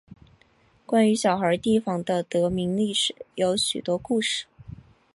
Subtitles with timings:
[0.83, 4.45] 关于小孩堤防的得名历史有许多故事。